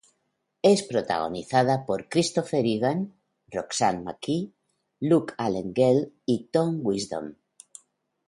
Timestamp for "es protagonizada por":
0.67-2.01